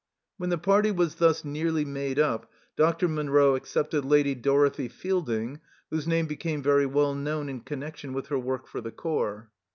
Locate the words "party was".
0.57-1.13